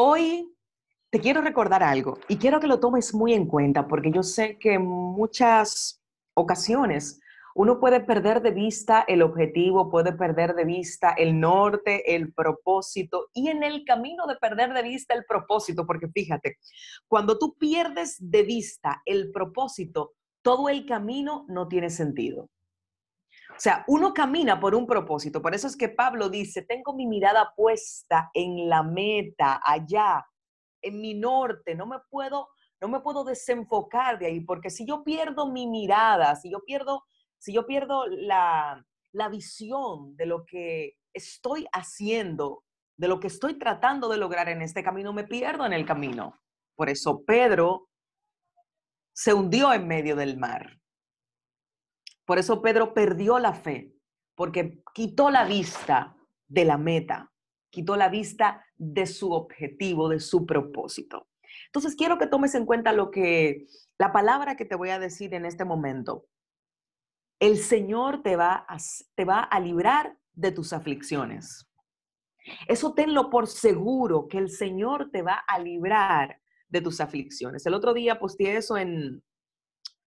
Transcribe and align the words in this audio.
Hoy 0.00 0.54
te 1.10 1.18
quiero 1.18 1.40
recordar 1.40 1.82
algo 1.82 2.20
y 2.28 2.36
quiero 2.36 2.60
que 2.60 2.68
lo 2.68 2.78
tomes 2.78 3.12
muy 3.12 3.34
en 3.34 3.46
cuenta 3.46 3.88
porque 3.88 4.12
yo 4.12 4.22
sé 4.22 4.56
que 4.56 4.74
en 4.74 4.86
muchas 4.86 6.00
ocasiones 6.34 7.20
uno 7.56 7.80
puede 7.80 7.98
perder 7.98 8.40
de 8.40 8.52
vista 8.52 9.04
el 9.08 9.22
objetivo, 9.22 9.90
puede 9.90 10.12
perder 10.12 10.54
de 10.54 10.64
vista 10.64 11.10
el 11.18 11.40
norte, 11.40 12.14
el 12.14 12.32
propósito 12.32 13.30
y 13.34 13.48
en 13.48 13.64
el 13.64 13.84
camino 13.84 14.28
de 14.28 14.36
perder 14.36 14.72
de 14.72 14.84
vista 14.84 15.14
el 15.14 15.24
propósito, 15.24 15.84
porque 15.84 16.06
fíjate, 16.06 16.58
cuando 17.08 17.36
tú 17.36 17.56
pierdes 17.58 18.18
de 18.20 18.44
vista 18.44 19.02
el 19.04 19.32
propósito, 19.32 20.12
todo 20.42 20.68
el 20.68 20.86
camino 20.86 21.44
no 21.48 21.66
tiene 21.66 21.90
sentido. 21.90 22.48
O 23.50 23.60
sea, 23.60 23.84
uno 23.88 24.12
camina 24.14 24.60
por 24.60 24.74
un 24.74 24.86
propósito. 24.86 25.42
Por 25.42 25.54
eso 25.54 25.66
es 25.66 25.76
que 25.76 25.88
Pablo 25.88 26.28
dice, 26.28 26.62
tengo 26.62 26.94
mi 26.94 27.06
mirada 27.06 27.52
puesta 27.56 28.30
en 28.34 28.68
la 28.68 28.82
meta, 28.82 29.60
allá, 29.64 30.24
en 30.82 31.00
mi 31.00 31.14
norte. 31.14 31.74
No 31.74 31.86
me 31.86 31.98
puedo, 32.10 32.48
no 32.80 32.88
me 32.88 33.00
puedo 33.00 33.24
desenfocar 33.24 34.18
de 34.18 34.26
ahí, 34.26 34.40
porque 34.40 34.70
si 34.70 34.86
yo 34.86 35.02
pierdo 35.02 35.50
mi 35.50 35.66
mirada, 35.66 36.36
si 36.36 36.50
yo 36.50 36.60
pierdo, 36.64 37.04
si 37.38 37.52
yo 37.52 37.66
pierdo 37.66 38.06
la, 38.06 38.84
la 39.12 39.28
visión 39.28 40.14
de 40.16 40.26
lo 40.26 40.44
que 40.44 40.96
estoy 41.12 41.66
haciendo, 41.72 42.64
de 42.96 43.08
lo 43.08 43.18
que 43.18 43.28
estoy 43.28 43.58
tratando 43.58 44.08
de 44.08 44.18
lograr 44.18 44.48
en 44.48 44.62
este 44.62 44.82
camino, 44.82 45.12
me 45.12 45.24
pierdo 45.24 45.66
en 45.66 45.72
el 45.72 45.86
camino. 45.86 46.38
Por 46.76 46.88
eso 46.88 47.24
Pedro 47.24 47.88
se 49.12 49.34
hundió 49.34 49.72
en 49.72 49.88
medio 49.88 50.14
del 50.14 50.36
mar. 50.36 50.78
Por 52.28 52.38
eso 52.38 52.60
Pedro 52.60 52.92
perdió 52.92 53.38
la 53.38 53.54
fe, 53.54 53.94
porque 54.34 54.82
quitó 54.92 55.30
la 55.30 55.46
vista 55.46 56.14
de 56.46 56.66
la 56.66 56.76
meta, 56.76 57.32
quitó 57.70 57.96
la 57.96 58.10
vista 58.10 58.66
de 58.76 59.06
su 59.06 59.32
objetivo, 59.32 60.10
de 60.10 60.20
su 60.20 60.44
propósito. 60.44 61.26
Entonces 61.68 61.96
quiero 61.96 62.18
que 62.18 62.26
tomes 62.26 62.54
en 62.54 62.66
cuenta 62.66 62.92
lo 62.92 63.10
que 63.10 63.64
la 63.96 64.12
palabra 64.12 64.56
que 64.56 64.66
te 64.66 64.76
voy 64.76 64.90
a 64.90 64.98
decir 64.98 65.32
en 65.32 65.46
este 65.46 65.64
momento. 65.64 66.26
El 67.40 67.56
Señor 67.56 68.20
te 68.22 68.36
va 68.36 68.66
a, 68.68 68.76
te 69.14 69.24
va 69.24 69.40
a 69.40 69.58
librar 69.58 70.18
de 70.34 70.52
tus 70.52 70.74
aflicciones. 70.74 71.66
Eso 72.66 72.92
tenlo 72.92 73.30
por 73.30 73.46
seguro 73.46 74.28
que 74.28 74.36
el 74.36 74.50
Señor 74.50 75.10
te 75.10 75.22
va 75.22 75.44
a 75.48 75.58
librar 75.58 76.42
de 76.68 76.82
tus 76.82 77.00
aflicciones. 77.00 77.64
El 77.64 77.72
otro 77.72 77.94
día 77.94 78.18
posteé 78.18 78.58
eso 78.58 78.76
en, 78.76 79.22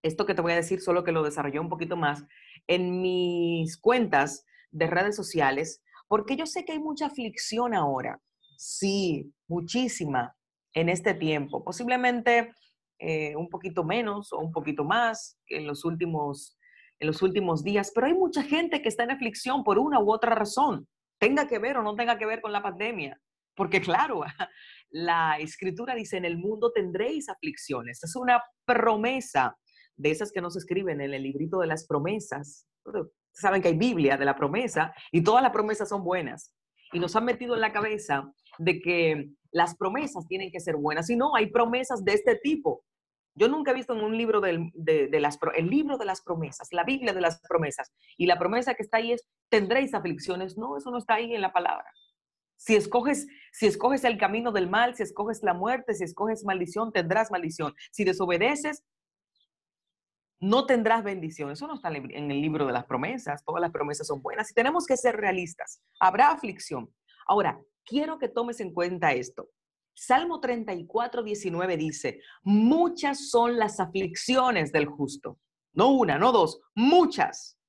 esto 0.04 0.26
que 0.26 0.34
te 0.34 0.42
voy 0.42 0.54
a 0.54 0.58
decir, 0.58 0.82
solo 0.82 1.04
que 1.04 1.12
lo 1.12 1.24
desarrollé 1.24 1.60
un 1.60 1.70
poquito 1.70 1.96
más, 1.96 2.24
en 2.68 3.02
mis 3.02 3.78
cuentas 3.78 4.46
de 4.72 4.88
redes 4.88 5.16
sociales, 5.16 5.84
porque 6.08 6.36
yo 6.36 6.46
sé 6.46 6.66
que 6.66 6.74
hay 6.74 6.80
mucha 6.80 7.08
aflicción 7.08 7.74
ahora. 7.74 8.20
Sí, 8.58 9.32
muchísima 9.48 10.36
en 10.74 10.90
este 10.90 11.14
tiempo. 11.14 11.64
Posiblemente 11.64 12.54
eh, 13.00 13.36
un 13.36 13.50
poquito 13.50 13.84
menos 13.84 14.32
o 14.32 14.40
un 14.40 14.52
poquito 14.52 14.84
más 14.84 15.40
en 15.48 15.66
los 15.68 15.86
últimos 15.86 16.58
en 17.00 17.08
los 17.08 17.24
últimos 17.24 17.64
días, 17.64 17.92
pero 17.96 18.06
hay 18.06 18.14
mucha 18.14 18.44
gente 18.44 18.84
que 18.84 18.88
está 18.88 19.04
en 19.04 19.10
aflicción 19.10 19.64
por 19.64 19.80
una 19.80 20.00
u 20.00 20.12
otra 20.12 20.36
razón, 20.36 20.88
tenga 21.20 21.48
que 21.48 21.58
ver 21.58 21.78
o 21.78 21.82
no 21.82 21.96
tenga 21.96 22.20
que 22.20 22.28
ver 22.28 22.42
con 22.42 22.52
la 22.52 22.62
pandemia. 22.62 23.20
Porque 23.56 23.82
claro, 23.82 24.22
la 24.92 25.38
escritura 25.40 25.96
dice, 25.96 26.18
en 26.18 26.26
el 26.26 26.38
mundo 26.38 26.72
tendréis 26.72 27.28
aflicciones. 27.28 28.04
Es 28.04 28.16
una 28.16 28.44
promesa 28.66 29.58
de 30.02 30.12
esas 30.12 30.32
que 30.32 30.42
no 30.42 30.50
se 30.50 30.60
escriben 30.60 31.00
en 31.00 31.14
el 31.14 31.24
librito 31.24 31.60
de 31.60 31.68
las 31.68 31.86
promesas. 31.86 32.68
Saben 33.32 33.62
que 33.62 33.70
hay 33.70 33.78
Biblia 33.78 34.18
de 34.18 34.26
la 34.26 34.36
promesa 34.36 34.94
y 35.12 35.24
todas 35.24 35.44
las 35.44 35.52
promesas 35.52 35.90
son 35.90 36.04
buenas. 36.04 36.54
Y 36.92 37.00
nos 37.00 37.16
han 37.16 37.26
metido 37.26 37.54
en 37.54 37.62
la 37.62 37.72
cabeza 37.72 38.34
de 38.58 38.82
que 38.82 39.30
las 39.52 39.76
promesas 39.76 40.28
tienen 40.28 40.52
que 40.52 40.60
ser 40.60 40.76
buenas. 40.76 41.10
Y 41.10 41.16
no, 41.16 41.36
hay 41.36 41.52
promesas 41.52 42.04
de 42.04 42.14
este 42.14 42.36
tipo. 42.36 42.84
Yo 43.36 43.48
nunca 43.48 43.72
he 43.72 43.76
visto 43.76 43.94
en 43.94 44.04
un 44.04 44.18
libro 44.18 44.42
del, 44.42 44.72
de, 44.74 45.08
las, 45.20 45.38
el 45.56 45.68
libro 45.68 45.98
de 45.98 46.06
las 46.06 46.22
promesas, 46.22 46.68
la 46.72 46.84
Biblia 46.84 47.14
de 47.14 47.22
las 47.22 47.40
promesas. 47.48 47.94
Y 48.18 48.26
la 48.26 48.38
promesa 48.38 48.74
que 48.74 48.84
está 48.84 48.98
ahí 48.98 49.14
es, 49.14 49.26
tendréis 49.50 49.94
aflicciones. 49.94 50.58
No, 50.58 50.78
eso 50.78 50.92
no 50.92 50.98
está 50.98 51.16
ahí 51.16 51.34
en 51.34 51.42
la 51.42 51.54
palabra. 51.54 51.86
Si 52.58 52.76
escoges, 52.76 53.28
si 53.54 53.68
escoges 53.68 54.04
el 54.04 54.18
camino 54.18 54.52
del 54.52 54.70
mal, 54.70 54.96
si 54.96 55.04
escoges 55.04 55.44
la 55.44 55.54
muerte, 55.54 55.94
si 55.94 56.04
escoges 56.04 56.44
maldición, 56.44 56.92
tendrás 56.92 57.32
maldición. 57.32 57.74
Si 57.92 58.04
desobedeces, 58.04 58.84
no 60.42 60.66
tendrás 60.66 61.04
bendición. 61.04 61.52
Eso 61.52 61.68
no 61.68 61.76
está 61.76 61.90
en 61.90 62.32
el 62.32 62.42
libro 62.42 62.66
de 62.66 62.74
las 62.74 62.86
promesas. 62.86 63.46
Todas 63.46 63.62
las 63.62 63.72
promesas 63.72 64.08
son 64.08 64.22
buenas 64.22 64.50
y 64.50 64.54
tenemos 64.56 64.88
que 64.88 64.98
ser 64.98 65.16
realistas. 65.16 65.82
Habrá 66.00 66.32
aflicción. 66.32 66.92
Ahora, 67.28 67.62
quiero 67.86 68.18
que 68.18 68.28
tomes 68.28 68.60
en 68.60 68.74
cuenta 68.74 69.14
esto. 69.14 69.50
Salmo 69.94 70.40
34, 70.40 71.22
19 71.22 71.78
dice, 71.78 72.22
muchas 72.42 73.30
son 73.30 73.60
las 73.60 73.80
aflicciones 73.80 74.72
del 74.72 74.88
justo. 74.88 75.38
No 75.74 75.90
una, 75.90 76.18
no 76.18 76.32
dos, 76.32 76.60
muchas. 76.74 77.60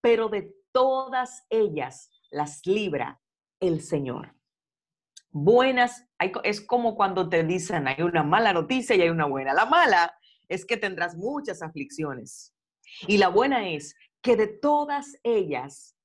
Pero 0.00 0.28
de 0.28 0.52
todas 0.72 1.46
ellas 1.48 2.10
las 2.30 2.66
libra 2.66 3.20
el 3.60 3.82
Señor. 3.82 4.34
Buenas, 5.30 6.08
es 6.42 6.60
como 6.60 6.96
cuando 6.96 7.28
te 7.28 7.44
dicen 7.44 7.86
hay 7.86 8.02
una 8.02 8.24
mala 8.24 8.52
noticia 8.52 8.96
y 8.96 9.02
hay 9.02 9.10
una 9.10 9.26
buena. 9.26 9.54
La 9.54 9.66
mala 9.66 10.12
es 10.48 10.64
que 10.64 10.76
tendrás 10.76 11.16
muchas 11.16 11.62
aflicciones. 11.62 12.54
Y 13.06 13.18
la 13.18 13.28
buena 13.28 13.68
es 13.68 13.94
que 14.22 14.36
de 14.36 14.46
todas 14.46 15.18
ellas 15.22 15.96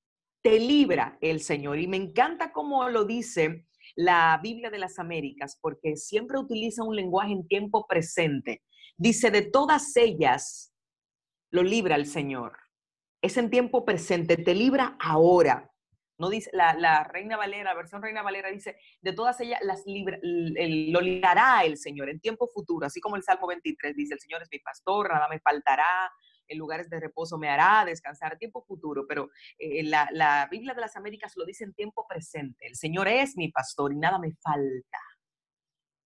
te 0.42 0.60
libra 0.60 1.18
el 1.22 1.40
Señor. 1.40 1.80
Y 1.80 1.88
me 1.88 1.98
encanta 1.98 2.52
cómo 2.52 2.88
lo 2.90 3.06
dice 3.06 3.68
la 3.96 4.40
Biblia 4.42 4.70
de 4.70 4.80
las 4.80 5.00
Américas, 5.00 5.58
porque 5.62 5.96
siempre 5.96 6.40
utiliza 6.40 6.84
un 6.84 6.96
lenguaje 6.96 7.34
en 7.34 7.48
tiempo 7.48 7.86
presente. 7.88 8.64
Dice, 8.98 9.32
de 9.32 9.42
todas 9.42 9.96
ellas 9.96 10.74
lo 11.52 11.64
libra 11.64 11.96
el 11.96 12.06
Señor. 12.06 12.58
Es 13.22 13.38
en 13.38 13.50
tiempo 13.50 13.86
presente, 13.86 14.38
te 14.38 14.56
libra 14.56 14.96
ahora. 15.00 15.71
No 16.18 16.30
dice, 16.30 16.52
la, 16.54 17.04
Reina 17.04 17.38
Valera, 17.38 17.72
la 17.72 17.76
versión 17.76 18.02
Reina 18.02 18.22
Valera 18.22 18.50
dice, 18.50 18.78
de 19.02 19.14
todas 19.14 19.40
ellas 19.40 19.60
las 19.64 19.84
lo 19.86 21.02
librará 21.02 21.64
el 21.64 21.78
Señor 21.78 22.10
en 22.10 22.20
tiempo 22.20 22.48
futuro, 22.48 22.86
así 22.86 23.00
como 23.00 23.16
el 23.16 23.24
Salmo 23.24 23.48
23 23.48 23.96
dice, 23.96 24.14
el 24.14 24.20
Señor 24.20 24.42
es 24.44 24.50
mi 24.52 24.60
pastor, 24.60 25.10
nada 25.10 25.28
me 25.30 25.40
faltará, 25.40 26.12
en 26.48 26.58
lugares 26.58 26.90
de 26.90 27.00
reposo 27.00 27.38
me 27.38 27.50
hará 27.50 27.86
descansar, 27.86 28.38
tiempo 28.38 28.62
futuro, 28.62 29.06
pero 29.08 29.30
eh, 29.58 29.84
la, 29.84 30.10
la 30.12 30.48
Biblia 30.52 30.74
de 30.74 30.82
las 30.82 30.96
Américas 30.96 31.34
lo 31.36 31.46
dice 31.46 31.64
en 31.64 31.74
tiempo 31.74 32.06
presente, 32.08 32.68
el 32.68 32.76
Señor 32.76 33.08
es 33.08 33.38
mi 33.38 33.50
pastor 33.50 33.94
y 33.94 33.98
nada 33.98 34.20
me 34.20 34.34
falta 34.34 35.00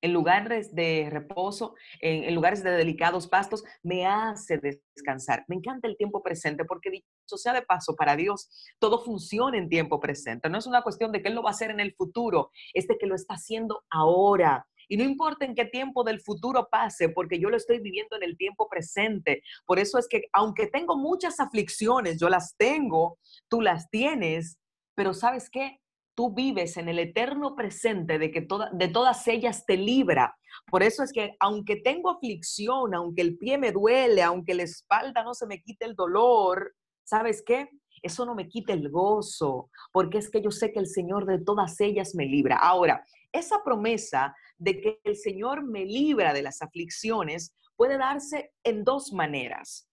en 0.06 0.14
lugares 0.14 0.74
de 0.74 1.10
reposo, 1.12 1.76
en, 2.00 2.34
lugares 2.34 2.64
de 2.64 2.72
delicados 2.72 3.28
pastos, 3.28 3.64
me 3.82 4.06
hace 4.06 4.60
descansar. 4.60 5.44
Me 5.48 5.56
encanta 5.56 5.88
el 5.88 5.98
tiempo 5.98 6.22
presente 6.22 6.64
porque 6.64 6.92
dicho 6.92 7.38
sea 7.38 7.54
de 7.54 7.64
paso, 7.64 7.96
para 7.96 8.16
Dios 8.16 8.50
todo 8.80 9.04
funciona 9.04 9.58
en 9.58 9.68
tiempo 9.68 10.00
presente. 10.00 10.48
No 10.50 10.60
es 10.60 10.68
una 10.68 10.84
cuestión 10.84 11.12
de 11.12 11.22
que 11.22 11.30
Él 11.30 11.36
lo 11.36 11.42
va 11.42 11.50
a 11.50 11.54
hacer 11.54 11.72
en 11.72 11.80
el 11.80 11.94
futuro, 11.96 12.52
es 12.74 12.88
de 12.88 12.98
que 12.98 13.08
lo 13.08 13.16
está 13.16 13.34
haciendo 13.34 13.84
ahora. 13.90 14.68
Y 14.88 14.98
no 14.98 15.04
importa 15.04 15.46
en 15.46 15.56
qué 15.56 15.66
tiempo 15.66 16.04
del 16.04 16.22
futuro 16.22 16.68
pase, 16.70 17.10
porque 17.10 17.40
yo 17.40 17.50
lo 17.50 17.58
estoy 17.58 17.80
viviendo 17.80 18.16
en 18.16 18.24
el 18.24 18.38
tiempo 18.38 18.70
presente. 18.70 19.42
Por 19.66 19.80
eso 19.80 19.98
es 19.98 20.08
que 20.08 20.26
aunque 20.32 20.68
tengo 20.68 20.96
muchas 20.96 21.40
aflicciones, 21.40 22.20
yo 22.20 22.30
las 22.30 22.56
tengo, 22.58 23.18
tú 23.50 23.62
las 23.62 23.90
tienes, 23.90 24.60
pero 24.94 25.16
¿sabes 25.16 25.50
qué? 25.50 25.80
Tú 26.16 26.34
vives 26.34 26.78
en 26.78 26.90
el 26.90 27.00
eterno 27.00 27.56
presente 27.56 28.18
de 28.18 28.32
que 28.32 28.48
de 28.74 28.88
todas 28.88 29.28
ellas 29.28 29.66
te 29.66 29.78
libra. 29.78 30.36
Por 30.68 30.82
eso 30.82 31.04
es 31.04 31.12
que 31.12 31.36
aunque 31.40 31.76
tengo 31.76 32.10
aflicción, 32.10 32.96
aunque 32.96 33.22
el 33.22 33.38
pie 33.38 33.58
me 33.58 33.72
duele, 33.72 34.24
aunque 34.24 34.56
la 34.56 34.64
espalda 34.64 35.24
no 35.24 35.34
se 35.34 35.46
me 35.46 35.62
quite 35.62 35.86
el 35.86 35.96
dolor, 35.96 36.74
¿sabes 37.04 37.44
qué? 37.46 37.70
Eso 38.02 38.26
no 38.26 38.34
me 38.34 38.48
quita 38.48 38.74
el 38.74 38.90
gozo, 38.90 39.70
porque 39.92 40.18
es 40.18 40.30
que 40.30 40.42
yo 40.42 40.52
sé 40.52 40.72
que 40.72 40.80
el 40.80 40.88
Señor 40.88 41.26
de 41.26 41.40
todas 41.40 41.80
ellas 41.82 42.16
me 42.16 42.26
libra. 42.26 42.58
Ahora, 42.58 43.06
esa 43.32 43.64
promesa 43.64 44.36
de 44.58 44.80
que 44.80 45.00
el 45.04 45.18
Señor 45.18 45.64
me 45.64 45.86
libra 45.86 46.34
de 46.34 46.42
las 46.42 46.62
aflicciones 46.62 47.54
puede 47.76 47.98
darse 47.98 48.54
en 48.64 48.84
dos 48.84 49.12
maneras. 49.12 49.90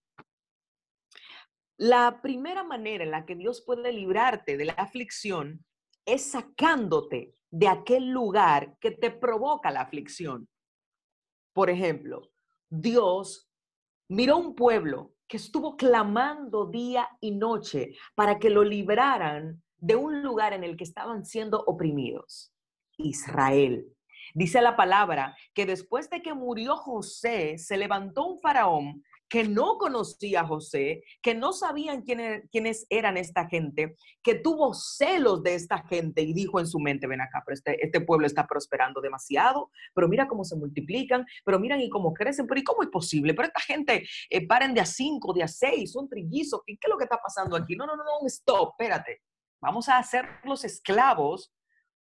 La 1.77 2.21
primera 2.21 2.63
manera 2.63 3.03
en 3.03 3.11
la 3.11 3.25
que 3.25 3.35
Dios 3.35 3.63
puede 3.65 3.91
librarte 3.91 4.57
de 4.57 4.65
la 4.65 4.73
aflicción 4.73 5.65
es 6.05 6.31
sacándote 6.31 7.35
de 7.49 7.67
aquel 7.67 8.09
lugar 8.09 8.77
que 8.79 8.91
te 8.91 9.11
provoca 9.11 9.71
la 9.71 9.81
aflicción. 9.81 10.47
Por 11.53 11.69
ejemplo, 11.69 12.31
Dios 12.69 13.49
miró 14.09 14.37
un 14.37 14.55
pueblo 14.55 15.13
que 15.27 15.37
estuvo 15.37 15.77
clamando 15.77 16.65
día 16.65 17.09
y 17.21 17.31
noche 17.31 17.95
para 18.15 18.39
que 18.39 18.49
lo 18.49 18.63
libraran 18.63 19.61
de 19.77 19.95
un 19.95 20.23
lugar 20.23 20.53
en 20.53 20.63
el 20.63 20.77
que 20.77 20.83
estaban 20.83 21.25
siendo 21.25 21.63
oprimidos. 21.65 22.53
Israel. 22.97 23.87
Dice 24.33 24.61
la 24.61 24.75
palabra 24.75 25.35
que 25.53 25.65
después 25.65 26.09
de 26.09 26.21
que 26.21 26.33
murió 26.33 26.75
José, 26.77 27.57
se 27.57 27.77
levantó 27.77 28.25
un 28.25 28.39
faraón 28.39 29.03
que 29.33 29.45
no 29.45 29.79
conocía 29.79 30.41
a 30.41 30.47
José, 30.47 31.03
que 31.19 31.33
no 31.33 31.53
sabían 31.53 32.03
quién, 32.03 32.47
quiénes 32.51 32.85
eran 32.87 33.17
esta 33.17 33.47
gente, 33.47 33.95
que 34.21 34.35
tuvo 34.35 34.75
celos 34.75 35.41
de 35.41 35.55
esta 35.55 35.79
gente 35.87 36.21
y 36.21 36.33
dijo 36.33 36.59
en 36.59 36.67
su 36.67 36.77
mente, 36.77 37.07
ven 37.07 37.19
acá, 37.19 37.41
pero 37.43 37.55
este, 37.55 37.83
este 37.83 37.99
pueblo 38.01 38.27
está 38.27 38.45
prosperando 38.45 39.01
demasiado, 39.01 39.71
pero 39.95 40.07
mira 40.07 40.27
cómo 40.27 40.43
se 40.43 40.55
multiplican, 40.55 41.25
pero 41.43 41.59
miran 41.59 41.81
y 41.81 41.89
cómo 41.89 42.13
crecen, 42.13 42.45
pero 42.45 42.59
¿y 42.59 42.63
cómo 42.63 42.83
es 42.83 42.89
posible? 42.89 43.33
Pero 43.33 43.47
esta 43.47 43.61
gente 43.61 44.07
eh, 44.29 44.45
paren 44.45 44.75
de 44.75 44.81
a 44.81 44.85
cinco, 44.85 45.33
de 45.33 45.41
a 45.41 45.47
seis, 45.47 45.93
son 45.93 46.07
trillizos, 46.07 46.61
¿qué, 46.67 46.73
¿qué 46.73 46.85
es 46.85 46.91
lo 46.91 46.99
que 46.99 47.05
está 47.05 47.17
pasando 47.17 47.55
aquí? 47.55 47.75
No, 47.75 47.87
no, 47.87 47.95
no, 47.95 48.03
no, 48.03 48.27
stop, 48.27 48.75
espérate. 48.79 49.23
Vamos 49.59 49.89
a 49.89 49.97
hacerlos 49.97 50.63
esclavos, 50.63 51.51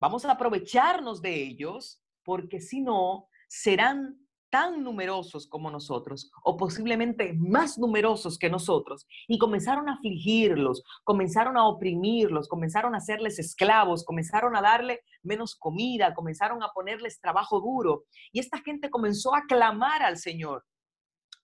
vamos 0.00 0.24
a 0.24 0.32
aprovecharnos 0.32 1.20
de 1.20 1.34
ellos, 1.34 2.00
porque 2.24 2.62
si 2.62 2.80
no, 2.80 3.28
serán 3.48 4.16
tan 4.50 4.82
numerosos 4.82 5.46
como 5.46 5.70
nosotros, 5.70 6.30
o 6.42 6.56
posiblemente 6.56 7.34
más 7.34 7.78
numerosos 7.78 8.38
que 8.38 8.50
nosotros, 8.50 9.06
y 9.26 9.38
comenzaron 9.38 9.88
a 9.88 9.94
afligirlos, 9.94 10.82
comenzaron 11.04 11.56
a 11.56 11.66
oprimirlos, 11.66 12.48
comenzaron 12.48 12.94
a 12.94 12.98
hacerles 12.98 13.38
esclavos, 13.38 14.04
comenzaron 14.04 14.56
a 14.56 14.62
darle 14.62 15.00
menos 15.22 15.54
comida, 15.54 16.14
comenzaron 16.14 16.62
a 16.62 16.68
ponerles 16.68 17.20
trabajo 17.20 17.60
duro, 17.60 18.04
y 18.32 18.40
esta 18.40 18.58
gente 18.58 18.90
comenzó 18.90 19.34
a 19.34 19.42
clamar 19.46 20.02
al 20.02 20.16
Señor. 20.16 20.64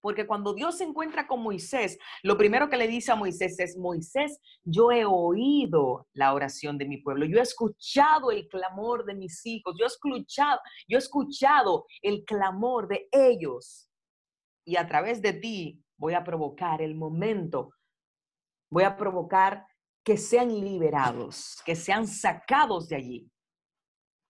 Porque 0.04 0.26
cuando 0.26 0.52
Dios 0.52 0.76
se 0.76 0.84
encuentra 0.84 1.26
con 1.26 1.40
Moisés, 1.42 1.98
lo 2.22 2.36
primero 2.36 2.68
que 2.68 2.76
le 2.76 2.86
dice 2.86 3.10
a 3.10 3.14
Moisés 3.14 3.58
es, 3.58 3.78
Moisés, 3.78 4.38
yo 4.62 4.92
he 4.92 5.06
oído 5.06 6.06
la 6.12 6.34
oración 6.34 6.76
de 6.76 6.84
mi 6.84 6.98
pueblo, 6.98 7.24
yo 7.24 7.38
he 7.38 7.42
escuchado 7.42 8.30
el 8.30 8.46
clamor 8.48 9.06
de 9.06 9.14
mis 9.14 9.46
hijos, 9.46 9.74
yo 9.78 9.86
he 9.86 9.88
escuchado, 9.88 10.60
yo 10.86 10.98
he 10.98 11.00
escuchado 11.00 11.86
el 12.02 12.22
clamor 12.26 12.86
de 12.86 13.08
ellos. 13.12 13.88
Y 14.66 14.76
a 14.76 14.86
través 14.86 15.22
de 15.22 15.32
ti 15.32 15.82
voy 15.96 16.12
a 16.12 16.22
provocar 16.22 16.82
el 16.82 16.94
momento, 16.94 17.70
voy 18.70 18.82
a 18.84 18.98
provocar 18.98 19.66
que 20.04 20.18
sean 20.18 20.50
liberados, 20.50 21.62
que 21.64 21.74
sean 21.74 22.06
sacados 22.06 22.90
de 22.90 22.96
allí. 22.96 23.30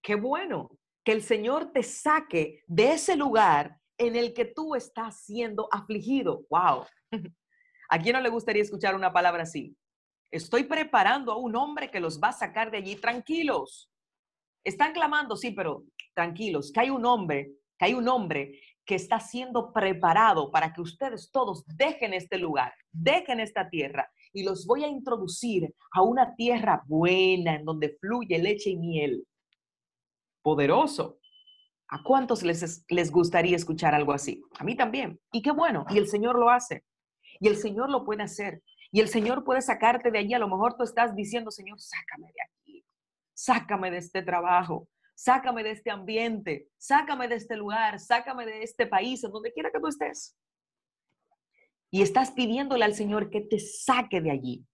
Qué 0.01 0.15
bueno 0.15 0.71
que 1.05 1.11
el 1.11 1.23
Señor 1.25 1.73
te 1.73 1.83
saque 1.83 2.63
de 2.69 2.93
ese 2.93 3.17
lugar 3.17 3.81
en 3.99 4.17
el 4.17 4.35
que 4.35 4.45
tú 4.45 4.75
estás 4.75 5.25
siendo 5.25 5.69
afligido. 5.73 6.45
¡Wow! 6.51 6.85
¿A 7.89 7.99
quién 7.99 8.15
no 8.15 8.21
le 8.21 8.29
gustaría 8.29 8.63
escuchar 8.63 8.95
una 8.95 9.13
palabra 9.13 9.43
así? 9.43 9.77
Estoy 10.31 10.65
preparando 10.65 11.33
a 11.33 11.37
un 11.37 11.55
hombre 11.55 11.91
que 11.91 12.01
los 12.01 12.21
va 12.21 12.29
a 12.29 12.33
sacar 12.33 12.71
de 12.71 12.79
allí 12.79 12.97
tranquilos. 12.97 13.91
Están 14.65 14.93
clamando, 14.93 15.37
sí, 15.37 15.53
pero 15.53 15.85
tranquilos, 16.15 16.73
que 16.73 16.81
hay 16.81 16.91
un 16.91 17.05
hombre, 17.05 17.53
que 17.79 17.85
hay 17.87 17.95
un 17.95 18.09
hombre 18.09 18.61
que 18.85 18.95
está 18.95 19.21
siendo 19.21 19.73
preparado 19.73 20.51
para 20.51 20.73
que 20.73 20.81
ustedes 20.81 21.31
todos 21.31 21.65
dejen 21.67 22.13
este 22.15 22.39
lugar, 22.39 22.75
dejen 22.93 23.41
esta 23.41 23.69
tierra 23.69 24.11
y 24.33 24.43
los 24.43 24.67
voy 24.67 24.85
a 24.85 24.89
introducir 24.89 25.75
a 25.93 26.03
una 26.03 26.35
tierra 26.35 26.83
buena 26.87 27.55
en 27.55 27.65
donde 27.65 27.97
fluye 28.01 28.39
leche 28.39 28.71
y 28.71 28.77
miel. 28.77 29.27
Poderoso. 30.43 31.19
¿A 31.89 32.03
cuántos 32.03 32.43
les, 32.43 32.85
les 32.89 33.11
gustaría 33.11 33.57
escuchar 33.57 33.95
algo 33.95 34.13
así? 34.13 34.43
A 34.59 34.65
mí 34.65 34.77
también. 34.77 35.21
Y 35.33 35.43
qué 35.43 35.51
bueno. 35.51 35.85
Y 35.91 35.99
el 35.99 36.09
Señor 36.09 36.39
lo 36.39 36.51
hace. 36.51 36.85
Y 37.41 37.49
el 37.49 37.57
Señor 37.57 37.91
lo 37.91 38.05
puede 38.05 38.23
hacer. 38.23 38.63
Y 38.91 39.01
el 39.01 39.09
Señor 39.09 39.45
puede 39.45 39.61
sacarte 39.61 40.11
de 40.11 40.19
allí. 40.19 40.35
A 40.35 40.39
lo 40.39 40.49
mejor 40.49 40.77
tú 40.77 40.85
estás 40.85 41.15
diciendo, 41.15 41.51
Señor, 41.51 41.81
sácame 41.81 42.29
de 42.29 42.43
aquí. 42.43 42.87
Sácame 43.35 43.91
de 43.91 43.99
este 43.99 44.23
trabajo. 44.23 44.89
Sácame 45.15 45.63
de 45.63 45.73
este 45.73 45.91
ambiente. 45.91 46.69
Sácame 46.79 47.29
de 47.29 47.35
este 47.37 47.57
lugar. 47.57 48.01
Sácame 48.01 48.47
de 48.47 48.63
este 48.63 48.87
país, 48.87 49.23
en 49.25 49.31
donde 49.33 49.53
quiera 49.53 49.71
que 49.71 49.81
tú 49.81 49.89
estés. 49.89 50.37
Y 51.91 52.03
estás 52.03 52.31
pidiéndole 52.33 52.85
al 52.85 52.95
Señor 52.95 53.31
que 53.31 53.43
te 53.43 53.59
saque 53.59 54.21
de 54.21 54.31
allí. 54.31 54.67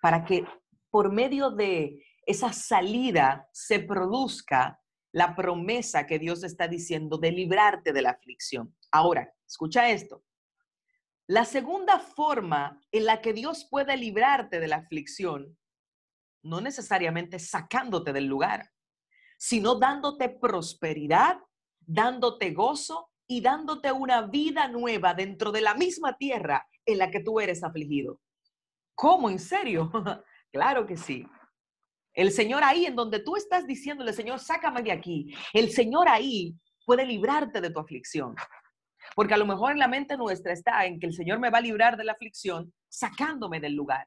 Para 0.00 0.24
que 0.24 0.44
por 0.90 1.12
medio 1.12 1.50
de 1.50 2.04
esa 2.26 2.52
salida 2.52 3.48
se 3.52 3.78
produzca 3.78 4.81
la 5.12 5.36
promesa 5.36 6.06
que 6.06 6.18
Dios 6.18 6.42
está 6.42 6.68
diciendo 6.68 7.18
de 7.18 7.32
librarte 7.32 7.92
de 7.92 8.02
la 8.02 8.10
aflicción. 8.10 8.74
Ahora, 8.90 9.32
escucha 9.46 9.90
esto. 9.90 10.24
La 11.26 11.44
segunda 11.44 11.98
forma 11.98 12.80
en 12.90 13.04
la 13.04 13.20
que 13.20 13.32
Dios 13.32 13.66
puede 13.70 13.96
librarte 13.96 14.58
de 14.58 14.68
la 14.68 14.76
aflicción, 14.76 15.56
no 16.42 16.60
necesariamente 16.60 17.38
sacándote 17.38 18.12
del 18.12 18.26
lugar, 18.26 18.70
sino 19.38 19.76
dándote 19.76 20.28
prosperidad, 20.28 21.38
dándote 21.80 22.52
gozo 22.52 23.10
y 23.26 23.40
dándote 23.40 23.92
una 23.92 24.22
vida 24.22 24.68
nueva 24.68 25.14
dentro 25.14 25.52
de 25.52 25.60
la 25.60 25.74
misma 25.74 26.16
tierra 26.16 26.66
en 26.84 26.98
la 26.98 27.10
que 27.10 27.20
tú 27.20 27.38
eres 27.38 27.62
afligido. 27.62 28.20
¿Cómo? 28.94 29.30
¿En 29.30 29.38
serio? 29.38 29.90
claro 30.52 30.86
que 30.86 30.96
sí. 30.96 31.26
El 32.14 32.30
Señor 32.30 32.62
ahí, 32.62 32.86
en 32.86 32.94
donde 32.94 33.20
tú 33.20 33.36
estás 33.36 33.66
diciéndole, 33.66 34.12
Señor, 34.12 34.38
sácame 34.38 34.82
de 34.82 34.92
aquí. 34.92 35.34
El 35.52 35.70
Señor 35.70 36.08
ahí 36.08 36.54
puede 36.84 37.06
librarte 37.06 37.60
de 37.60 37.70
tu 37.70 37.80
aflicción. 37.80 38.34
Porque 39.14 39.34
a 39.34 39.38
lo 39.38 39.46
mejor 39.46 39.72
en 39.72 39.78
la 39.78 39.88
mente 39.88 40.16
nuestra 40.16 40.52
está 40.52 40.84
en 40.84 41.00
que 41.00 41.06
el 41.06 41.14
Señor 41.14 41.38
me 41.38 41.50
va 41.50 41.58
a 41.58 41.62
librar 41.62 41.96
de 41.96 42.04
la 42.04 42.12
aflicción 42.12 42.72
sacándome 42.88 43.60
del 43.60 43.74
lugar. 43.74 44.06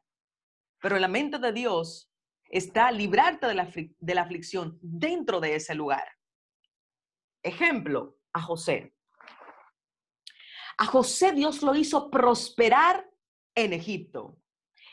Pero 0.82 0.96
en 0.96 1.02
la 1.02 1.08
mente 1.08 1.40
de 1.40 1.52
Dios 1.52 2.10
está 2.50 2.92
librarte 2.92 3.48
de 3.48 3.56
la, 3.56 3.70
de 3.74 4.16
la 4.16 4.22
aflicción 4.22 4.78
dentro 4.82 5.40
de 5.40 5.56
ese 5.56 5.74
lugar. 5.76 6.08
Ejemplo, 7.44 8.18
a 8.34 8.42
José. 8.42 8.94
A 10.78 10.86
José 10.86 11.32
Dios 11.32 11.62
lo 11.62 11.76
hizo 11.76 12.10
prosperar 12.10 13.10
en 13.56 13.74
Egipto. 13.74 14.38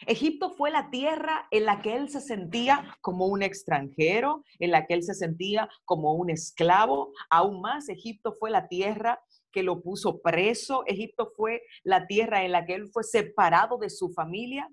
Egipto 0.07 0.51
fue 0.51 0.71
la 0.71 0.91
tierra 0.91 1.47
en 1.51 1.65
la 1.65 1.81
que 1.81 1.95
él 1.95 2.09
se 2.09 2.21
sentía 2.21 2.97
como 3.01 3.27
un 3.27 3.43
extranjero, 3.43 4.45
en 4.59 4.71
la 4.71 4.87
que 4.87 4.95
él 4.95 5.03
se 5.03 5.15
sentía 5.15 5.69
como 5.85 6.15
un 6.15 6.31
esclavo. 6.31 7.13
Aún 7.31 7.61
más, 7.61 7.89
Egipto 7.89 8.33
fue 8.33 8.51
la 8.51 8.69
tierra 8.69 9.21
que 9.53 9.63
lo 9.63 9.83
puso 9.83 10.21
preso. 10.21 10.85
Egipto 10.87 11.33
fue 11.37 11.63
la 11.85 12.07
tierra 12.07 12.45
en 12.45 12.53
la 12.53 12.65
que 12.65 12.75
él 12.75 12.89
fue 12.93 13.05
separado 13.05 13.79
de 13.79 13.91
su 13.91 14.13
familia. 14.13 14.69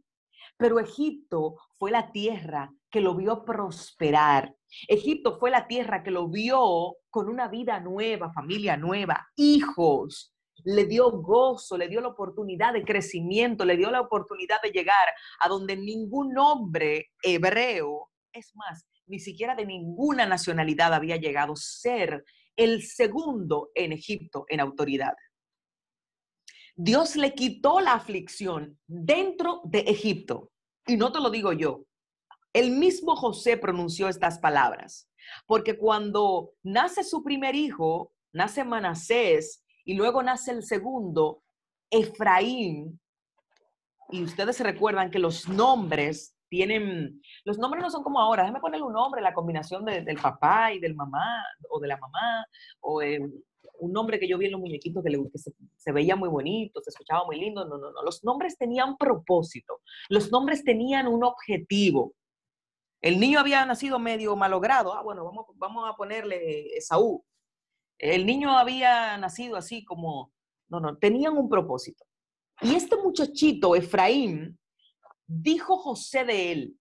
Pero 0.57 0.79
Egipto 0.79 1.55
fue 1.77 1.91
la 1.91 2.11
tierra 2.11 2.73
que 2.89 3.01
lo 3.01 3.15
vio 3.15 3.45
prosperar. 3.45 4.55
Egipto 4.87 5.37
fue 5.37 5.51
la 5.51 5.67
tierra 5.67 6.03
que 6.03 6.11
lo 6.11 6.27
vio 6.27 6.97
con 7.09 7.29
una 7.29 7.47
vida 7.47 7.79
nueva, 7.79 8.31
familia 8.33 8.77
nueva, 8.77 9.27
hijos, 9.35 10.33
le 10.65 10.85
dio 10.85 11.11
gozo, 11.11 11.77
le 11.77 11.87
dio 11.87 12.01
la 12.01 12.09
oportunidad 12.09 12.73
de 12.73 12.83
crecimiento, 12.83 13.65
le 13.65 13.77
dio 13.77 13.91
la 13.91 14.01
oportunidad 14.01 14.61
de 14.61 14.71
llegar 14.71 15.07
a 15.39 15.47
donde 15.47 15.75
ningún 15.75 16.37
hombre 16.37 17.11
hebreo, 17.23 18.09
es 18.33 18.55
más, 18.55 18.85
ni 19.07 19.19
siquiera 19.19 19.55
de 19.55 19.65
ninguna 19.65 20.25
nacionalidad 20.25 20.93
había 20.93 21.17
llegado, 21.17 21.55
ser 21.55 22.23
el 22.55 22.83
segundo 22.83 23.71
en 23.73 23.93
Egipto 23.93 24.45
en 24.49 24.59
autoridad. 24.59 25.13
Dios 26.75 27.15
le 27.15 27.33
quitó 27.33 27.81
la 27.81 27.93
aflicción 27.93 28.79
dentro 28.87 29.61
de 29.65 29.79
Egipto. 29.79 30.51
Y 30.87 30.95
no 30.95 31.11
te 31.11 31.19
lo 31.19 31.29
digo 31.29 31.51
yo. 31.51 31.83
El 32.53 32.71
mismo 32.71 33.15
José 33.15 33.57
pronunció 33.57 34.07
estas 34.07 34.39
palabras. 34.39 35.09
Porque 35.45 35.77
cuando 35.77 36.53
nace 36.63 37.03
su 37.03 37.21
primer 37.21 37.55
hijo, 37.55 38.13
nace 38.33 38.63
Manasés, 38.63 39.63
y 39.89 39.95
luego 39.95 40.21
nace 40.21 40.51
el 40.51 40.61
segundo, 40.61 41.41
Efraín. 41.89 42.99
Y 44.11 44.21
ustedes 44.21 44.59
recuerdan 44.59 45.09
que 45.09 45.17
los 45.17 45.49
nombres 45.49 46.37
tienen, 46.47 47.19
los 47.43 47.57
nombres 47.57 47.81
no 47.81 47.89
son 47.89 48.03
como 48.03 48.19
ahora, 48.19 48.43
déjame 48.43 48.59
ponerle 48.59 48.85
un 48.85 48.93
nombre, 48.93 49.19
la 49.19 49.33
combinación 49.33 49.83
del 49.85 50.19
papá 50.21 50.71
y 50.73 50.79
del 50.79 50.93
mamá, 50.93 51.43
o 51.71 51.79
de 51.79 51.87
la 51.87 51.97
mamá, 51.97 52.45
o 52.81 53.01
un 53.79 53.91
nombre 53.91 54.19
que 54.19 54.27
yo 54.27 54.37
vi 54.37 54.45
en 54.45 54.51
los 54.51 54.61
muñequitos 54.61 55.03
que, 55.03 55.39
se, 55.39 55.53
se, 55.75 55.91
veía 55.91 56.15
muy 56.15 56.29
bonito, 56.29 56.81
se 56.81 56.91
escuchaba 56.91 57.25
muy 57.25 57.39
lindo. 57.39 57.65
No, 57.65 57.79
no, 57.79 57.89
no. 57.89 58.03
Los 58.03 58.23
nombres 58.23 58.59
tenían 58.59 58.95
propósito, 58.95 59.81
los 60.07 60.31
nombres 60.31 60.63
tenían 60.63 61.07
un 61.07 61.23
objetivo. 61.23 62.13
El 63.01 63.19
niño 63.19 63.39
había 63.39 63.65
nacido 63.65 63.97
medio 63.97 64.35
malogrado. 64.35 64.93
Ah, 64.93 65.01
bueno, 65.01 65.25
vamos, 65.25 65.47
vamos 65.55 65.89
a 65.89 65.95
ponerle 65.95 66.77
Esaú 66.77 67.25
el 67.99 68.25
niño 68.25 68.57
había 68.57 69.17
nacido 69.17 69.57
así 69.57 69.83
como, 69.83 70.31
no, 70.69 70.79
no, 70.79 70.97
tenían 70.97 71.37
un 71.37 71.49
propósito. 71.49 72.05
Y 72.61 72.73
este 72.73 72.95
muchachito, 72.97 73.75
Efraín, 73.75 74.57
dijo 75.27 75.77
José 75.77 76.25
de 76.25 76.51
él, 76.51 76.79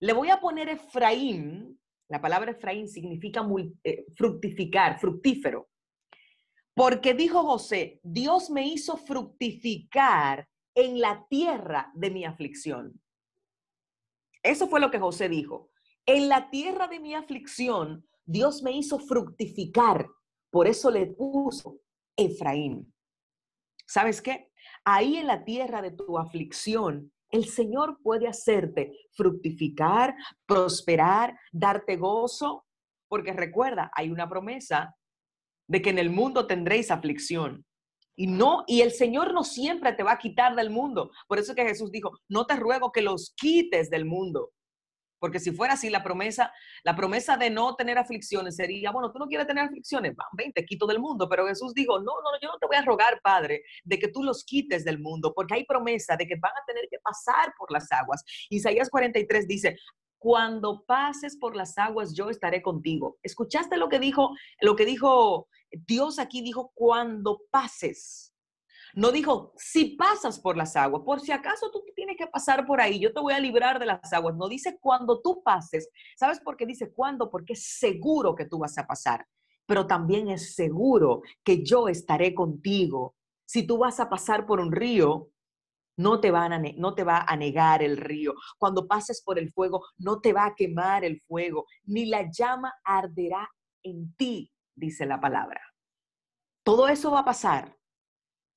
le 0.00 0.12
voy 0.12 0.30
a 0.30 0.40
poner 0.40 0.68
Efraín, 0.68 1.78
la 2.08 2.20
palabra 2.20 2.52
Efraín 2.52 2.88
significa 2.88 3.46
eh, 3.84 4.04
fructificar, 4.16 4.98
fructífero, 4.98 5.68
porque 6.74 7.14
dijo 7.14 7.42
José, 7.42 8.00
Dios 8.02 8.50
me 8.50 8.66
hizo 8.66 8.96
fructificar 8.96 10.48
en 10.74 11.00
la 11.00 11.26
tierra 11.28 11.90
de 11.94 12.10
mi 12.10 12.24
aflicción. 12.24 13.00
Eso 14.42 14.68
fue 14.68 14.80
lo 14.80 14.90
que 14.90 14.98
José 14.98 15.28
dijo. 15.28 15.70
En 16.06 16.28
la 16.28 16.50
tierra 16.50 16.88
de 16.88 17.00
mi 17.00 17.14
aflicción, 17.14 18.06
Dios 18.24 18.62
me 18.62 18.72
hizo 18.72 18.98
fructificar 18.98 20.08
por 20.50 20.66
eso 20.66 20.90
le 20.90 21.06
puso 21.06 21.80
Efraín. 22.16 22.92
¿Sabes 23.86 24.20
qué? 24.20 24.50
Ahí 24.84 25.16
en 25.16 25.26
la 25.26 25.44
tierra 25.44 25.82
de 25.82 25.90
tu 25.90 26.18
aflicción, 26.18 27.12
el 27.30 27.46
Señor 27.46 27.98
puede 28.02 28.28
hacerte 28.28 28.92
fructificar, 29.12 30.14
prosperar, 30.46 31.38
darte 31.52 31.96
gozo, 31.96 32.66
porque 33.08 33.32
recuerda, 33.32 33.90
hay 33.94 34.10
una 34.10 34.28
promesa 34.28 34.96
de 35.68 35.82
que 35.82 35.90
en 35.90 35.98
el 35.98 36.10
mundo 36.10 36.46
tendréis 36.46 36.90
aflicción. 36.90 37.64
Y 38.16 38.26
no, 38.26 38.64
y 38.66 38.82
el 38.82 38.90
Señor 38.92 39.32
no 39.32 39.44
siempre 39.44 39.92
te 39.92 40.02
va 40.02 40.12
a 40.12 40.18
quitar 40.18 40.54
del 40.54 40.70
mundo. 40.70 41.10
Por 41.26 41.38
eso 41.38 41.54
que 41.54 41.64
Jesús 41.64 41.90
dijo, 41.90 42.10
no 42.28 42.46
te 42.46 42.56
ruego 42.56 42.92
que 42.92 43.02
los 43.02 43.32
quites 43.36 43.88
del 43.88 44.04
mundo. 44.04 44.50
Porque 45.20 45.38
si 45.38 45.52
fuera 45.52 45.74
así, 45.74 45.90
la 45.90 46.02
promesa, 46.02 46.52
la 46.82 46.96
promesa 46.96 47.36
de 47.36 47.50
no 47.50 47.76
tener 47.76 47.98
aflicciones 47.98 48.56
sería, 48.56 48.90
bueno, 48.90 49.12
tú 49.12 49.18
no 49.18 49.26
quieres 49.26 49.46
tener 49.46 49.64
aflicciones, 49.64 50.14
ven, 50.32 50.52
te 50.52 50.64
quito 50.64 50.86
del 50.86 50.98
mundo. 50.98 51.28
Pero 51.28 51.46
Jesús 51.46 51.72
dijo, 51.74 51.98
no, 51.98 52.04
no, 52.22 52.40
yo 52.42 52.48
no 52.48 52.58
te 52.58 52.66
voy 52.66 52.76
a 52.76 52.82
rogar, 52.82 53.20
Padre, 53.22 53.62
de 53.84 53.98
que 53.98 54.08
tú 54.08 54.24
los 54.24 54.44
quites 54.44 54.84
del 54.84 54.98
mundo, 54.98 55.32
porque 55.34 55.54
hay 55.54 55.64
promesa 55.64 56.16
de 56.16 56.26
que 56.26 56.36
van 56.36 56.52
a 56.52 56.64
tener 56.66 56.88
que 56.90 56.98
pasar 56.98 57.52
por 57.56 57.70
las 57.70 57.92
aguas. 57.92 58.24
Isaías 58.48 58.88
43 58.88 59.46
dice, 59.46 59.76
cuando 60.18 60.84
pases 60.84 61.36
por 61.36 61.56
las 61.56 61.78
aguas, 61.78 62.14
yo 62.14 62.28
estaré 62.28 62.60
contigo. 62.62 63.18
¿Escuchaste 63.22 63.76
lo 63.78 63.88
que 63.88 63.98
dijo, 63.98 64.30
lo 64.60 64.76
que 64.76 64.84
dijo 64.84 65.48
Dios 65.70 66.18
aquí? 66.18 66.42
Dijo, 66.42 66.72
cuando 66.74 67.40
pases. 67.50 68.29
No 68.94 69.12
dijo, 69.12 69.52
si 69.56 69.96
pasas 69.96 70.40
por 70.40 70.56
las 70.56 70.76
aguas, 70.76 71.02
por 71.04 71.20
si 71.20 71.32
acaso 71.32 71.70
tú 71.70 71.82
tienes 71.94 72.16
que 72.16 72.26
pasar 72.26 72.66
por 72.66 72.80
ahí, 72.80 72.98
yo 72.98 73.12
te 73.12 73.20
voy 73.20 73.32
a 73.32 73.40
librar 73.40 73.78
de 73.78 73.86
las 73.86 74.12
aguas. 74.12 74.36
No 74.36 74.48
dice 74.48 74.78
cuando 74.80 75.20
tú 75.20 75.42
pases. 75.42 75.88
¿Sabes 76.16 76.40
por 76.40 76.56
qué 76.56 76.66
dice 76.66 76.92
cuándo? 76.92 77.30
Porque 77.30 77.52
es 77.52 77.78
seguro 77.78 78.34
que 78.34 78.46
tú 78.46 78.58
vas 78.58 78.76
a 78.78 78.86
pasar, 78.86 79.26
pero 79.66 79.86
también 79.86 80.28
es 80.28 80.54
seguro 80.54 81.22
que 81.44 81.62
yo 81.62 81.88
estaré 81.88 82.34
contigo. 82.34 83.14
Si 83.46 83.66
tú 83.66 83.78
vas 83.78 84.00
a 84.00 84.08
pasar 84.08 84.46
por 84.46 84.60
un 84.60 84.72
río, 84.72 85.30
no 86.00 86.20
te, 86.20 86.30
va 86.30 87.24
a 87.26 87.36
negar 87.36 87.82
el 87.82 87.96
río. 87.96 88.34
Cuando 88.58 88.88
pases 88.88 89.22
por 89.22 89.38
el 89.38 89.52
fuego, 89.52 89.84
no 89.98 90.20
te 90.20 90.32
va 90.32 90.46
a 90.46 90.54
quemar 90.54 91.04
el 91.04 91.20
fuego, 91.20 91.66
ni 91.84 92.06
la 92.06 92.30
llama 92.30 92.72
arderá 92.84 93.48
en 93.82 94.14
ti, 94.16 94.50
dice 94.74 95.06
la 95.06 95.20
palabra. 95.20 95.60
Todo 96.62 96.88
eso 96.88 97.10
va 97.10 97.20
a 97.20 97.24
pasar, 97.24 97.76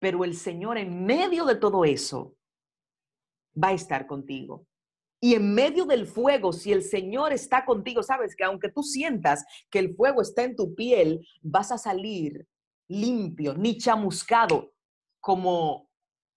pero 0.03 0.25
el 0.25 0.35
Señor 0.35 0.77
en 0.77 1.05
medio 1.05 1.45
de 1.45 1.55
todo 1.55 1.85
eso 1.85 2.35
va 3.55 3.69
a 3.69 3.73
estar 3.73 4.05
contigo. 4.05 4.67
Y 5.21 5.33
en 5.33 5.55
medio 5.55 5.85
del 5.85 6.07
fuego, 6.07 6.51
si 6.51 6.73
el 6.73 6.83
Señor 6.83 7.31
está 7.31 7.63
contigo, 7.63 8.03
sabes 8.03 8.35
que 8.35 8.43
aunque 8.43 8.67
tú 8.67 8.83
sientas 8.83 9.45
que 9.69 9.79
el 9.79 9.95
fuego 9.95 10.21
está 10.21 10.43
en 10.43 10.57
tu 10.57 10.75
piel, 10.75 11.25
vas 11.41 11.71
a 11.71 11.77
salir 11.77 12.45
limpio, 12.89 13.53
ni 13.53 13.77
chamuscado, 13.77 14.73
como 15.21 15.89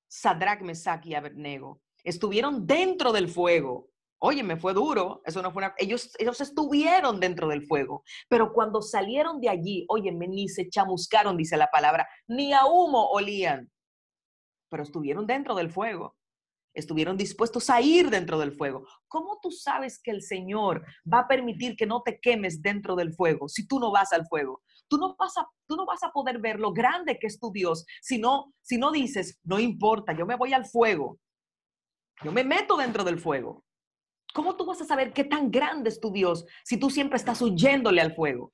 Sadrach, 0.07 0.63
Mesach 0.63 1.05
y 1.05 1.15
Abednego. 1.15 1.81
Estuvieron 2.05 2.69
dentro 2.69 3.11
del 3.13 3.29
fuego, 3.29 3.91
Oye, 4.19 4.43
me 4.43 4.57
fue 4.57 4.73
duro, 4.73 5.21
eso 5.25 5.43
no 5.43 5.53
fue 5.53 5.65
una... 5.65 5.75
Ellos, 5.77 6.11
ellos 6.19 6.41
estuvieron 6.41 7.21
dentro 7.21 7.49
del 7.49 7.67
fuego, 7.67 8.03
pero 8.29 8.53
cuando 8.53 8.81
salieron 8.81 9.41
de 9.41 9.51
allí, 9.51 9.85
oye, 9.89 10.11
ni 10.11 10.49
se 10.49 10.69
chamuscaron, 10.71 11.37
dice 11.37 11.57
la 11.57 11.69
palabra, 11.71 12.09
ni 12.27 12.53
a 12.55 12.65
humo 12.65 13.11
olían, 13.11 13.71
pero 14.71 14.83
estuvieron 14.83 15.27
dentro 15.27 15.55
del 15.55 15.71
fuego, 15.71 16.17
estuvieron 16.75 17.19
dispuestos 17.19 17.69
a 17.69 17.83
ir 17.83 18.09
dentro 18.09 18.39
del 18.39 18.53
fuego. 18.53 18.87
¿Cómo 19.07 19.39
tú 19.43 19.51
sabes 19.51 20.01
que 20.03 20.13
el 20.13 20.23
Señor 20.23 20.85
va 21.13 21.21
a 21.21 21.29
permitir 21.29 21.77
que 21.77 21.87
no 21.87 22.03
te 22.03 22.19
quemes 22.19 22.63
dentro 22.63 22.97
del 22.97 23.13
fuego 23.15 23.49
si 23.49 23.67
tú 23.67 23.79
no 23.79 23.91
vas 23.91 24.13
al 24.13 24.27
fuego? 24.27 24.63
Tú 24.89 24.97
no 24.97 25.15
vas 25.19 25.37
a, 25.37 25.47
tú 25.67 25.77
no 25.77 25.85
vas 25.85 26.03
a 26.03 26.11
poder 26.11 26.39
ver 26.39 26.59
lo 26.59 26.73
grande 26.73 27.19
que 27.19 27.27
es 27.27 27.39
tu 27.39 27.51
Dios 27.53 27.85
si 28.01 28.19
no, 28.19 28.55
si 28.63 28.79
no 28.79 28.93
dices, 28.93 29.39
no 29.45 29.59
importa, 29.59 30.13
yo 30.15 30.25
me 30.25 30.37
voy 30.37 30.55
al 30.55 30.65
fuego, 30.65 31.19
yo 32.23 32.33
me 32.33 32.45
meto 32.45 32.77
dentro 32.77 33.05
del 33.05 33.19
fuego. 33.19 33.66
¿Cómo 34.37 34.55
tú 34.55 34.67
vas 34.67 34.83
a 34.83 34.85
saber 34.85 35.15
qué 35.15 35.25
tan 35.25 35.51
grande 35.51 35.89
es 35.89 35.99
tu 35.99 36.13
Dios 36.13 36.45
si 36.63 36.77
tú 36.77 36.91
siempre 36.91 37.17
estás 37.17 37.41
huyéndole 37.41 38.03
al 38.03 38.15
fuego? 38.15 38.53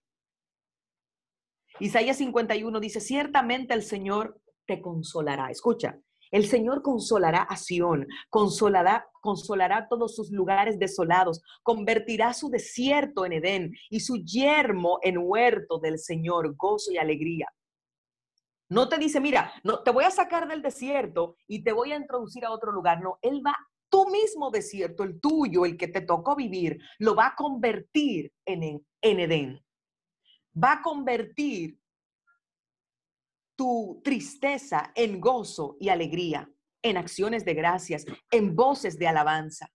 Isaías 1.81 2.19
51 2.19 2.79
dice, 2.79 3.01
ciertamente 3.01 3.75
el 3.75 3.83
Señor 3.83 4.41
te 4.65 4.81
consolará. 4.81 5.51
Escucha, 5.51 5.99
el 6.31 6.47
Señor 6.47 6.83
consolará 6.83 7.43
a 7.43 7.57
Sión, 7.57 8.07
consolará, 8.31 9.09
consolará 9.21 9.89
todos 9.89 10.15
sus 10.15 10.31
lugares 10.31 10.79
desolados, 10.79 11.43
convertirá 11.65 12.33
su 12.33 12.49
desierto 12.49 13.27
en 13.27 13.33
Edén 13.33 13.73
y 13.91 13.99
su 13.99 14.19
yermo 14.19 15.01
en 15.03 15.19
huerto 15.19 15.81
del 15.81 15.99
Señor, 15.99 16.55
gozo 16.55 16.93
y 16.93 16.99
alegría. 16.99 17.49
No 18.69 18.89
te 18.89 18.99
dice, 18.99 19.21
mira, 19.21 19.53
no 19.65 19.83
te 19.83 19.91
voy 19.91 20.05
a 20.05 20.12
sacar 20.12 20.47
del 20.47 20.62
desierto 20.62 21.35
y 21.49 21.65
te 21.65 21.73
voy 21.73 21.91
a 21.91 21.97
introducir 21.97 22.45
a 22.45 22.53
otro 22.53 22.71
lugar. 22.71 23.03
No, 23.03 23.19
Él 23.21 23.43
va 23.45 23.57
tu 23.93 24.09
mismo 24.09 24.51
desierto, 24.51 25.03
el 25.03 25.21
tuyo, 25.21 25.67
el 25.67 25.77
que 25.77 25.87
te 25.87 26.01
tocó 26.01 26.35
vivir, 26.35 26.81
lo 26.99 27.15
va 27.15 27.27
a 27.27 27.35
convertir 27.37 28.33
en, 28.47 28.83
en 29.03 29.21
Edén. 29.21 29.63
Va 30.57 30.73
a 30.73 30.83
convertir 30.83 31.79
tu 33.55 34.01
tristeza 34.03 34.93
en 34.95 35.21
gozo 35.21 35.77
y 35.79 35.91
alegría, 35.91 36.51
en 36.81 36.97
acciones 36.97 37.45
de 37.45 37.53
gracias, 37.53 38.07
en 38.31 38.57
voces 38.57 38.99
de 38.99 39.09
alabanza. 39.09 39.71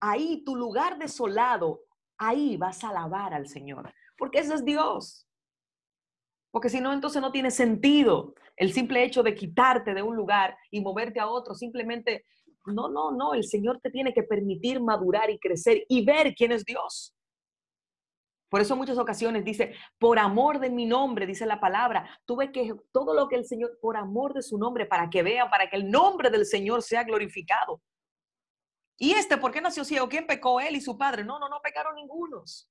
Ahí, 0.00 0.44
tu 0.44 0.54
lugar 0.54 0.98
desolado, 0.98 1.80
ahí 2.18 2.58
vas 2.58 2.84
a 2.84 2.90
alabar 2.90 3.32
al 3.32 3.48
Señor, 3.48 3.90
porque 4.18 4.40
ese 4.40 4.52
es 4.52 4.66
Dios. 4.66 5.26
Porque 6.50 6.68
si 6.68 6.82
no, 6.82 6.92
entonces 6.92 7.22
no 7.22 7.32
tiene 7.32 7.50
sentido 7.50 8.34
el 8.54 8.74
simple 8.74 9.02
hecho 9.02 9.22
de 9.22 9.34
quitarte 9.34 9.94
de 9.94 10.02
un 10.02 10.14
lugar 10.14 10.58
y 10.70 10.82
moverte 10.82 11.20
a 11.20 11.26
otro, 11.26 11.54
simplemente 11.54 12.26
no, 12.66 12.88
no, 12.88 13.12
no, 13.12 13.34
el 13.34 13.44
Señor 13.44 13.80
te 13.80 13.90
tiene 13.90 14.12
que 14.12 14.22
permitir 14.22 14.80
madurar 14.80 15.30
y 15.30 15.38
crecer 15.38 15.84
y 15.88 16.04
ver 16.04 16.34
quién 16.34 16.52
es 16.52 16.64
Dios. 16.64 17.14
Por 18.48 18.60
eso 18.60 18.74
en 18.74 18.78
muchas 18.78 18.98
ocasiones 18.98 19.44
dice, 19.44 19.74
por 19.98 20.18
amor 20.18 20.60
de 20.60 20.70
mi 20.70 20.86
nombre, 20.86 21.26
dice 21.26 21.46
la 21.46 21.60
palabra, 21.60 22.08
tuve 22.24 22.52
que 22.52 22.72
todo 22.92 23.12
lo 23.12 23.28
que 23.28 23.36
el 23.36 23.44
Señor, 23.44 23.78
por 23.80 23.96
amor 23.96 24.34
de 24.34 24.42
su 24.42 24.56
nombre, 24.56 24.86
para 24.86 25.10
que 25.10 25.22
vean, 25.22 25.50
para 25.50 25.68
que 25.68 25.76
el 25.76 25.90
nombre 25.90 26.30
del 26.30 26.46
Señor 26.46 26.82
sea 26.82 27.02
glorificado. 27.02 27.82
¿Y 28.98 29.12
este 29.12 29.36
por 29.36 29.50
qué 29.50 29.60
nació 29.60 29.84
ciego? 29.84 30.08
¿Quién 30.08 30.26
pecó? 30.26 30.60
Él 30.60 30.76
y 30.76 30.80
su 30.80 30.96
padre. 30.96 31.24
No, 31.24 31.38
no, 31.38 31.48
no 31.48 31.60
pecaron 31.62 31.96
ningunos. 31.96 32.70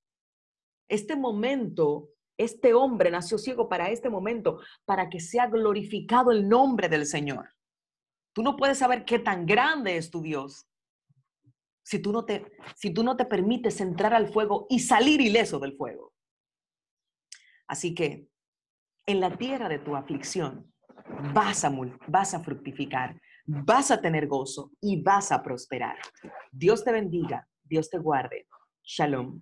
Este 0.88 1.14
momento, 1.14 2.08
este 2.36 2.74
hombre 2.74 3.10
nació 3.10 3.38
ciego 3.38 3.68
para 3.68 3.90
este 3.90 4.08
momento, 4.08 4.60
para 4.84 5.08
que 5.08 5.20
sea 5.20 5.46
glorificado 5.46 6.32
el 6.32 6.48
nombre 6.48 6.88
del 6.88 7.06
Señor. 7.06 7.55
Tú 8.36 8.42
no 8.42 8.54
puedes 8.54 8.76
saber 8.76 9.06
qué 9.06 9.18
tan 9.18 9.46
grande 9.46 9.96
es 9.96 10.10
tu 10.10 10.20
Dios 10.20 10.68
si 11.82 12.00
tú 12.00 12.12
no 12.12 12.26
te, 12.26 12.52
si 12.74 12.92
tú 12.92 13.02
no 13.02 13.16
te 13.16 13.24
permites 13.24 13.80
entrar 13.80 14.12
al 14.12 14.28
fuego 14.28 14.66
y 14.68 14.80
salir 14.80 15.22
ileso 15.22 15.58
del 15.58 15.74
fuego. 15.74 16.12
Así 17.66 17.94
que 17.94 18.28
en 19.06 19.20
la 19.20 19.34
tierra 19.38 19.70
de 19.70 19.78
tu 19.78 19.96
aflicción 19.96 20.70
vas 21.32 21.64
a, 21.64 21.72
vas 22.08 22.34
a 22.34 22.40
fructificar, 22.40 23.18
vas 23.46 23.90
a 23.90 24.02
tener 24.02 24.26
gozo 24.26 24.70
y 24.82 25.00
vas 25.00 25.32
a 25.32 25.42
prosperar. 25.42 25.96
Dios 26.52 26.84
te 26.84 26.92
bendiga, 26.92 27.48
Dios 27.64 27.88
te 27.88 27.96
guarde. 27.96 28.48
Shalom. 28.82 29.40